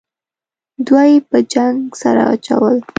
[0.85, 2.77] دوه یې په جنگ سره اچول.